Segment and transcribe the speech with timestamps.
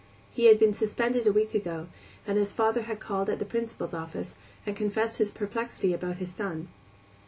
[0.33, 1.85] He had been suspended a week ago,
[2.25, 4.33] and his father had called at the Principal's office
[4.65, 6.69] and confessed his perplexity about his son.